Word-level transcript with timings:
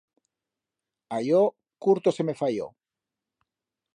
A 1.15 1.21
yo 1.29 1.41
curto 1.83 2.09
se 2.11 2.23
me 2.27 2.33
fayió. 2.41 2.65